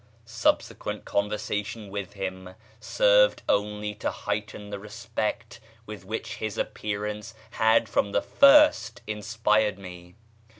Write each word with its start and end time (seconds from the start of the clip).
Subsequent 0.25 1.05
conversation 1.05 1.91
with 1.91 2.13
him 2.13 2.55
served 2.79 3.43
only 3.47 3.93
to 3.93 4.09
heighten 4.09 4.71
the 4.71 4.79
respect 4.79 5.59
with 5.85 6.05
which 6.05 6.37
his 6.37 6.57
appearance 6.57 7.35
had 7.51 7.87
from 7.87 8.11
the 8.11 8.23
first 8.23 9.03
inspired 9.05 9.77
me. 9.77 10.15